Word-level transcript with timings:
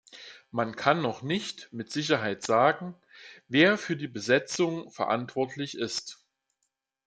Man 0.49 0.75
kann 0.75 0.99
noch 1.03 1.21
nicht 1.21 1.71
mit 1.73 1.91
Sicherheit 1.91 2.41
sagen, 2.41 2.95
wer 3.47 3.77
für 3.77 3.95
die 3.95 4.07
Besetzung 4.07 4.89
verantwortlich 4.89 5.77
ist. 5.77 6.25